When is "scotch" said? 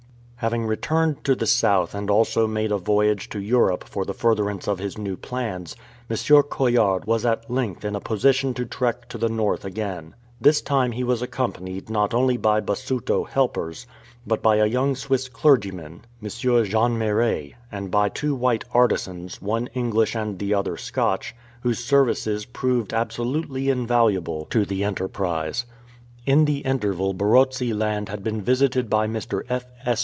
20.75-21.35